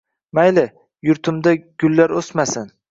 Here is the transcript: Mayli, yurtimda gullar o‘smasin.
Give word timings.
Mayli, 0.37 0.63
yurtimda 1.09 1.55
gullar 1.85 2.19
o‘smasin. 2.23 2.73